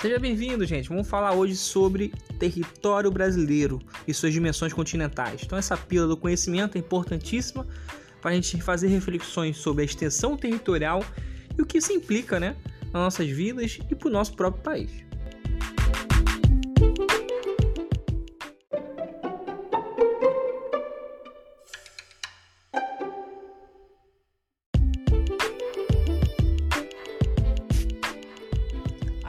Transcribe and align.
Seja 0.00 0.16
bem-vindo, 0.16 0.64
gente. 0.64 0.88
Vamos 0.88 1.08
falar 1.08 1.32
hoje 1.32 1.56
sobre 1.56 2.12
território 2.38 3.10
brasileiro 3.10 3.80
e 4.06 4.14
suas 4.14 4.32
dimensões 4.32 4.72
continentais. 4.72 5.40
Então, 5.44 5.58
essa 5.58 5.76
pílula 5.76 6.14
do 6.14 6.16
conhecimento 6.16 6.76
é 6.76 6.78
importantíssima 6.78 7.66
para 8.22 8.30
a 8.30 8.34
gente 8.34 8.62
fazer 8.62 8.86
reflexões 8.86 9.56
sobre 9.56 9.82
a 9.82 9.84
extensão 9.84 10.36
territorial 10.36 11.04
e 11.58 11.60
o 11.60 11.66
que 11.66 11.78
isso 11.78 11.92
implica 11.92 12.38
né, 12.38 12.54
nas 12.92 13.02
nossas 13.02 13.28
vidas 13.28 13.80
e 13.90 13.94
para 13.96 14.08
o 14.08 14.12
nosso 14.12 14.36
próprio 14.36 14.62
país. 14.62 15.07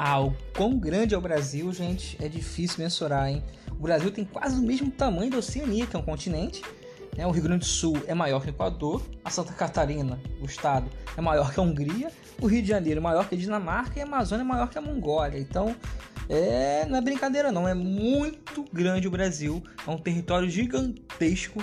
Ah, 0.02 0.22
o 0.22 0.34
quão 0.56 0.80
grande 0.80 1.14
é 1.14 1.18
o 1.18 1.20
Brasil, 1.20 1.74
gente, 1.74 2.18
é 2.24 2.30
difícil 2.30 2.82
mensurar, 2.82 3.28
hein? 3.28 3.44
O 3.72 3.82
Brasil 3.82 4.10
tem 4.10 4.24
quase 4.24 4.58
o 4.58 4.64
mesmo 4.64 4.90
tamanho 4.90 5.30
da 5.30 5.40
Oceania, 5.40 5.86
que 5.86 5.94
é 5.94 6.00
um 6.00 6.02
continente. 6.02 6.62
Né? 7.18 7.28
O 7.28 7.32
Rio 7.32 7.44
Grande 7.44 7.60
do 7.60 7.66
Sul 7.66 8.02
é 8.08 8.14
maior 8.14 8.40
que 8.40 8.48
o 8.48 8.50
Equador, 8.50 9.02
a 9.26 9.30
Santa 9.30 9.52
Catarina, 9.52 10.18
o 10.42 10.46
estado, 10.46 10.90
é 11.18 11.20
maior 11.20 11.54
que 11.54 11.60
a 11.60 11.64
Hungria, 11.64 12.14
o 12.42 12.48
Rio 12.48 12.62
de 12.62 12.70
Janeiro 12.70 13.02
é 13.02 13.04
maior 13.04 13.28
que 13.28 13.36
a 13.36 13.38
Dinamarca 13.38 14.00
e 14.00 14.02
a 14.02 14.06
Amazônia 14.06 14.44
é 14.44 14.46
maior 14.46 14.70
que 14.70 14.78
a 14.78 14.82
Mongólia. 14.82 15.38
Então, 15.38 15.76
é, 16.30 16.86
não 16.86 16.98
é 16.98 17.02
brincadeira 17.02 17.52
não, 17.52 17.68
é 17.68 17.74
muito 17.74 18.64
grande 18.72 19.06
o 19.06 19.12
Brasil, 19.12 19.62
é 19.86 19.92
um 19.92 19.98
território 19.98 20.50
gigantesco, 20.50 21.62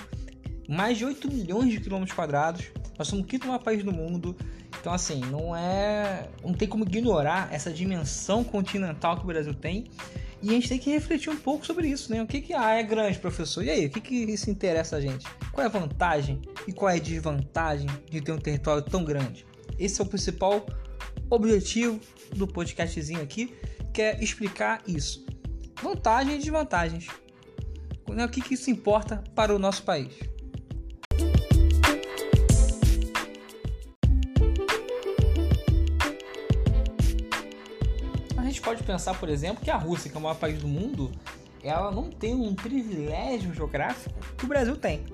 mais 0.69 0.99
de 0.99 1.07
8 1.07 1.27
milhões 1.33 1.71
de 1.71 1.81
quilômetros 1.81 2.15
quadrados. 2.15 2.67
Nós 2.99 3.09
somos 3.09 3.25
o 3.25 3.27
quinto 3.27 3.47
maior 3.47 3.59
país 3.59 3.83
do 3.85 3.93
mundo, 3.93 4.37
então, 4.81 4.93
assim, 4.93 5.21
não 5.21 5.55
é. 5.55 6.29
Não 6.45 6.55
tem 6.55 6.69
como 6.69 6.85
ignorar 6.85 7.49
essa 7.53 7.71
dimensão 7.71 8.45
continental 8.45 9.17
que 9.17 9.25
o 9.25 9.27
Brasil 9.27 9.55
tem. 9.55 9.87
E 10.43 10.51
a 10.51 10.53
gente 10.53 10.69
tem 10.69 10.79
que 10.79 10.91
refletir 10.91 11.31
um 11.31 11.37
pouco 11.37 11.67
sobre 11.67 11.89
isso, 11.89 12.13
né? 12.13 12.23
O 12.23 12.27
que, 12.27 12.41
que 12.41 12.53
ah, 12.53 12.75
é 12.75 12.83
grande, 12.83 13.19
professor? 13.19 13.65
E 13.65 13.71
aí, 13.71 13.87
o 13.87 13.91
que, 13.91 14.01
que 14.01 14.15
isso 14.15 14.51
interessa 14.51 14.97
a 14.97 15.01
gente? 15.01 15.27
Qual 15.51 15.65
é 15.65 15.67
a 15.67 15.71
vantagem 15.71 16.41
e 16.69 16.73
qual 16.73 16.91
é 16.91 16.97
a 16.97 17.01
desvantagem 17.01 17.89
de 18.11 18.21
ter 18.21 18.33
um 18.33 18.39
território 18.39 18.83
tão 18.83 19.03
grande? 19.03 19.47
Esse 19.79 20.01
é 20.01 20.05
o 20.05 20.07
principal 20.07 20.65
objetivo 21.31 21.99
do 22.35 22.47
podcastzinho 22.47 23.23
aqui, 23.23 23.55
que 23.93 24.03
é 24.03 24.23
explicar 24.23 24.83
isso. 24.87 25.25
Vantagens 25.83 26.37
e 26.37 26.39
desvantagens. 26.39 27.09
Né? 28.09 28.25
O 28.25 28.29
que, 28.29 28.41
que 28.41 28.55
isso 28.55 28.71
importa 28.71 29.25
para 29.35 29.55
o 29.55 29.59
nosso 29.59 29.83
país? 29.83 30.15
Gente 38.57 38.63
pode 38.63 38.83
pensar, 38.83 39.19
por 39.19 39.29
exemplo, 39.29 39.63
que 39.63 39.71
a 39.71 39.77
Rússia, 39.77 40.11
que 40.11 40.17
é 40.17 40.19
o 40.19 40.23
maior 40.23 40.37
país 40.37 40.59
do 40.59 40.67
mundo, 40.67 41.13
ela 41.63 41.91
não 41.91 42.11
tem 42.11 42.35
um 42.35 42.55
privilégio 42.55 43.53
geográfico 43.55 44.15
que 44.37 44.45
o 44.47 44.49
Brasil 44.49 44.77
tem. 44.77 45.05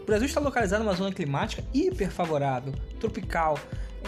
O 0.00 0.06
Brasil 0.06 0.26
está 0.26 0.40
localizado 0.40 0.82
numa 0.82 0.94
zona 0.94 1.12
climática 1.12 1.62
hiper 1.74 2.10
favorável, 2.10 2.72
tropical. 2.98 3.58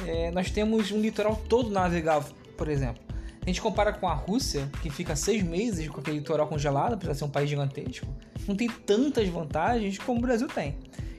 É, 0.07 0.31
nós 0.31 0.51
temos 0.51 0.91
um 0.91 1.01
litoral 1.01 1.37
todo 1.49 1.71
navegável, 1.71 2.33
por 2.57 2.69
exemplo. 2.69 3.03
A 3.43 3.47
gente 3.47 3.61
compara 3.61 3.93
com 3.93 4.09
a 4.09 4.15
Rússia, 4.15 4.71
que 4.83 4.89
fica 4.89 5.15
seis 5.15 5.43
meses 5.43 5.89
com 5.89 6.01
aquele 6.01 6.19
litoral 6.19 6.47
congelado, 6.47 6.95
apesar 6.95 7.13
de 7.13 7.19
ser 7.19 7.25
um 7.25 7.31
país 7.31 7.51
gigantesco, 7.51 8.07
não 8.47 8.57
tem 8.57 8.69
tantas 8.69 9.29
vantagens 9.29 9.99
como 9.99 10.19
o 10.19 10.23
Brasil 10.23 10.49
tem. 10.49 10.79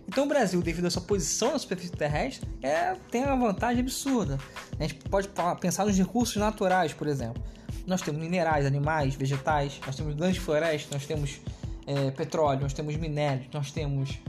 Então 0.10 0.26
o 0.26 0.28
Brasil, 0.28 0.60
devido 0.62 0.88
à 0.88 0.90
sua 0.90 1.04
posição 1.04 1.54
na 1.54 1.60
superfície 1.60 1.92
terrestre, 1.92 2.50
é, 2.64 2.96
tem 3.12 3.24
uma 3.24 3.38
vantagem 3.38 3.82
absurda. 3.82 4.40
A 4.80 4.82
gente 4.82 4.96
pode 4.96 5.30
pensar 5.62 5.86
nos 5.86 5.96
recursos 5.96 6.36
naturais, 6.36 6.94
por 6.94 7.08
exemplo 7.08 7.42
nós 7.90 8.02
temos 8.02 8.22
minerais, 8.22 8.66
animais, 8.66 9.16
vegetais, 9.16 9.80
nós 9.86 9.96
temos 9.96 10.14
grandes 10.16 10.38
florestas, 10.38 10.92
nós 10.92 11.06
temos 11.06 11.42
é, 11.88 12.12
petróleo, 12.12 12.62
nós 12.62 12.72
temos 12.72 12.96
minério, 12.96 13.46
nós 13.52 13.72
temos 13.72 14.20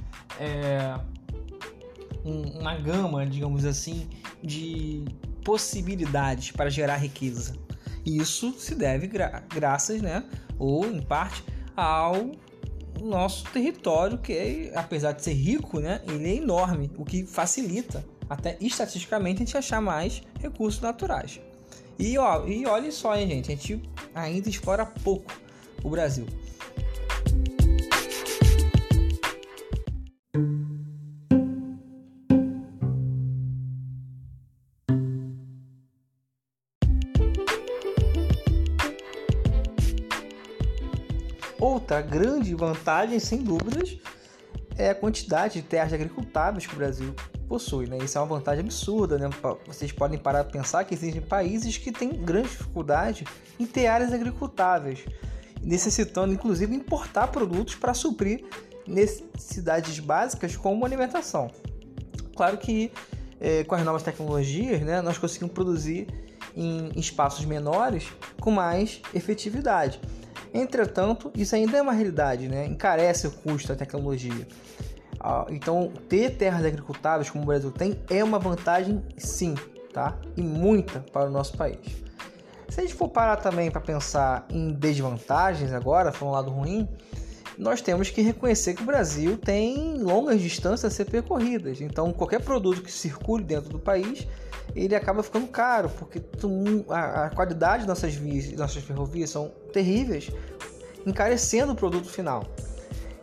é, 0.40 0.98
um, 2.24 2.58
uma 2.58 2.74
gama, 2.76 3.26
digamos 3.26 3.64
assim, 3.66 4.08
de 4.42 5.04
possibilidades 5.44 6.50
para 6.50 6.70
gerar 6.70 6.96
riqueza. 6.96 7.54
E 8.04 8.16
isso 8.16 8.52
se 8.58 8.74
deve 8.74 9.06
gra 9.06 9.44
graças, 9.54 10.00
né, 10.00 10.24
ou 10.58 10.86
em 10.86 11.02
parte, 11.02 11.44
ao 11.76 12.32
nosso 13.04 13.44
território 13.52 14.18
que, 14.18 14.32
é, 14.32 14.72
apesar 14.74 15.12
de 15.12 15.22
ser 15.22 15.32
rico, 15.32 15.80
né, 15.80 16.00
ele 16.06 16.28
é 16.28 16.34
enorme, 16.36 16.90
o 16.96 17.04
que 17.04 17.24
facilita 17.24 18.04
até 18.28 18.56
estatisticamente 18.60 19.42
a 19.42 19.44
gente 19.44 19.56
achar 19.56 19.80
mais 19.80 20.22
recursos 20.38 20.80
naturais. 20.80 21.40
E, 21.98 22.16
ó, 22.16 22.46
e 22.46 22.66
olha 22.66 22.90
só, 22.90 23.16
hein, 23.16 23.28
gente, 23.28 23.52
a 23.52 23.54
gente 23.54 23.82
ainda 24.14 24.48
explora 24.48 24.86
pouco 24.86 25.32
o 25.82 25.90
Brasil. 25.90 26.26
Outra 41.60 42.00
grande 42.00 42.54
vantagem, 42.54 43.18
sem 43.18 43.42
dúvidas, 43.42 43.98
é 44.78 44.90
a 44.90 44.94
quantidade 44.94 45.60
de 45.60 45.62
terras 45.62 45.92
agricultáveis 45.92 46.66
que 46.66 46.72
o 46.72 46.76
Brasil 46.76 47.14
possui, 47.46 47.86
né? 47.86 47.98
Isso 47.98 48.16
é 48.16 48.20
uma 48.20 48.38
vantagem 48.38 48.64
absurda, 48.64 49.18
né? 49.18 49.28
Vocês 49.66 49.92
podem 49.92 50.18
parar 50.18 50.44
para 50.44 50.52
pensar 50.52 50.84
que 50.84 50.94
existem 50.94 51.20
países 51.20 51.76
que 51.76 51.92
têm 51.92 52.10
grande 52.10 52.48
dificuldade 52.48 53.26
em 53.58 53.66
ter 53.66 53.88
áreas 53.88 54.12
agricultáveis, 54.12 55.04
necessitando 55.62 56.32
inclusive 56.32 56.74
importar 56.74 57.28
produtos 57.28 57.74
para 57.74 57.92
suprir 57.92 58.44
necessidades 58.86 59.98
básicas 59.98 60.56
como 60.56 60.86
alimentação. 60.86 61.50
Claro 62.34 62.56
que 62.56 62.90
é, 63.38 63.64
com 63.64 63.74
as 63.74 63.84
novas 63.84 64.02
tecnologias, 64.02 64.80
né, 64.80 65.02
nós 65.02 65.18
conseguimos 65.18 65.52
produzir 65.52 66.06
em 66.56 66.90
espaços 66.98 67.44
menores 67.44 68.08
com 68.40 68.50
mais 68.50 69.02
efetividade. 69.14 70.00
Entretanto, 70.52 71.30
isso 71.34 71.54
ainda 71.54 71.78
é 71.78 71.82
uma 71.82 71.92
realidade, 71.92 72.48
né? 72.48 72.66
encarece 72.66 73.26
o 73.26 73.30
custo 73.30 73.68
da 73.68 73.76
tecnologia. 73.76 74.46
Ah, 75.20 75.46
então, 75.50 75.92
ter 76.08 76.36
terras 76.36 76.64
agricultáveis 76.64 77.28
como 77.28 77.44
o 77.44 77.46
Brasil 77.46 77.70
tem 77.70 78.00
é 78.08 78.24
uma 78.24 78.38
vantagem, 78.38 79.02
sim, 79.18 79.54
tá? 79.92 80.16
E 80.36 80.42
muita 80.42 81.00
para 81.12 81.28
o 81.28 81.30
nosso 81.30 81.56
país. 81.56 81.78
Se 82.68 82.80
a 82.80 82.82
gente 82.84 82.94
for 82.94 83.08
parar 83.08 83.36
também 83.36 83.70
para 83.70 83.80
pensar 83.80 84.46
em 84.48 84.72
desvantagens 84.72 85.72
agora, 85.72 86.12
falando 86.12 86.32
um 86.32 86.36
lado 86.36 86.50
ruim, 86.50 86.88
nós 87.58 87.80
temos 87.80 88.10
que 88.10 88.22
reconhecer 88.22 88.74
que 88.74 88.82
o 88.82 88.86
Brasil 88.86 89.36
tem 89.36 89.98
longas 90.02 90.40
distâncias 90.40 90.92
a 90.92 90.94
ser 90.94 91.04
percorridas. 91.06 91.80
Então, 91.80 92.12
qualquer 92.12 92.40
produto 92.40 92.82
que 92.82 92.92
circule 92.92 93.44
dentro 93.44 93.70
do 93.70 93.78
país, 93.78 94.26
ele 94.74 94.94
acaba 94.94 95.22
ficando 95.22 95.46
caro, 95.48 95.90
porque 95.90 96.22
a 96.88 97.30
qualidade 97.30 97.86
das 97.86 97.88
nossas 97.88 98.14
vias, 98.14 98.52
nossas 98.52 98.82
ferrovias 98.82 99.30
são 99.30 99.52
terríveis, 99.72 100.30
encarecendo 101.06 101.72
o 101.72 101.76
produto 101.76 102.08
final. 102.08 102.44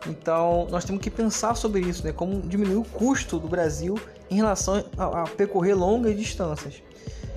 Então, 0.06 0.66
nós 0.70 0.84
temos 0.84 1.02
que 1.02 1.10
pensar 1.10 1.54
sobre 1.54 1.80
isso, 1.80 2.04
né? 2.04 2.12
Como 2.12 2.40
diminuir 2.40 2.76
o 2.76 2.84
custo 2.84 3.38
do 3.38 3.48
Brasil 3.48 3.98
em 4.30 4.36
relação 4.36 4.84
a, 4.96 5.22
a 5.22 5.24
percorrer 5.24 5.74
longas 5.74 6.16
distâncias. 6.16 6.82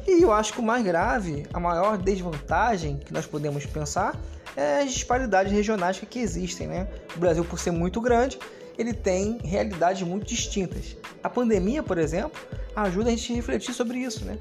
E 0.07 0.21
eu 0.21 0.31
acho 0.31 0.53
que 0.53 0.59
o 0.59 0.63
mais 0.63 0.83
grave, 0.83 1.45
a 1.53 1.59
maior 1.59 1.97
desvantagem 1.97 2.97
que 2.97 3.13
nós 3.13 3.25
podemos 3.25 3.65
pensar 3.65 4.19
é 4.55 4.81
as 4.81 4.93
disparidades 4.93 5.51
regionais 5.51 5.99
que 5.99 6.19
existem, 6.19 6.67
né? 6.67 6.87
O 7.15 7.19
Brasil, 7.19 7.43
por 7.45 7.59
ser 7.59 7.71
muito 7.71 8.01
grande, 8.01 8.37
ele 8.77 8.93
tem 8.93 9.37
realidades 9.43 10.01
muito 10.01 10.25
distintas. 10.25 10.95
A 11.23 11.29
pandemia, 11.29 11.83
por 11.83 11.97
exemplo, 11.97 12.39
ajuda 12.75 13.09
a 13.09 13.11
gente 13.11 13.31
a 13.31 13.35
refletir 13.35 13.73
sobre 13.73 13.99
isso, 13.99 14.25
né? 14.25 14.37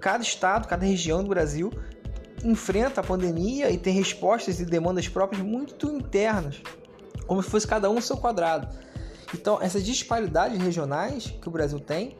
Cada 0.00 0.22
estado, 0.22 0.66
cada 0.66 0.84
região 0.84 1.22
do 1.22 1.28
Brasil 1.28 1.72
enfrenta 2.42 3.00
a 3.00 3.04
pandemia 3.04 3.70
e 3.70 3.76
tem 3.76 3.92
respostas 3.92 4.60
e 4.60 4.64
demandas 4.64 5.08
próprias 5.08 5.42
muito 5.42 5.88
internas 5.88 6.62
como 7.30 7.40
se 7.44 7.48
fosse 7.48 7.64
cada 7.64 7.88
um 7.88 7.98
o 7.98 8.02
seu 8.02 8.16
quadrado. 8.16 8.66
Então, 9.32 9.62
essas 9.62 9.84
disparidades 9.84 10.60
regionais 10.60 11.32
que 11.40 11.46
o 11.46 11.50
Brasil 11.52 11.78
tem, 11.78 12.16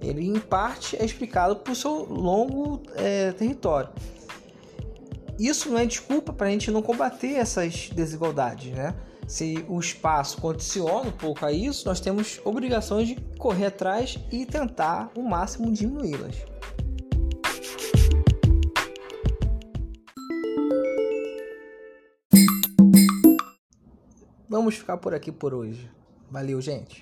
ele 0.00 0.26
em 0.26 0.40
parte 0.40 0.96
é 0.96 1.04
explicado 1.04 1.54
por 1.54 1.76
seu 1.76 2.04
longo 2.06 2.82
é, 2.96 3.30
território. 3.30 3.90
Isso 5.38 5.70
não 5.70 5.78
é 5.78 5.86
desculpa 5.86 6.32
para 6.32 6.46
a 6.46 6.50
gente 6.50 6.70
não 6.70 6.82
combater 6.82 7.34
essas 7.34 7.88
desigualdades, 7.90 8.72
né? 8.72 8.94
Se 9.26 9.64
o 9.68 9.78
espaço 9.78 10.40
condiciona 10.40 11.08
um 11.08 11.12
pouco 11.12 11.46
a 11.46 11.52
isso, 11.52 11.86
nós 11.86 12.00
temos 12.00 12.40
obrigações 12.44 13.08
de 13.08 13.16
correr 13.38 13.66
atrás 13.66 14.18
e 14.30 14.44
tentar 14.44 15.10
o 15.16 15.22
máximo 15.22 15.72
diminuí-las. 15.72 16.36
Vamos 24.48 24.74
ficar 24.74 24.98
por 24.98 25.14
aqui 25.14 25.32
por 25.32 25.54
hoje. 25.54 25.90
Valeu, 26.30 26.60
gente. 26.60 26.90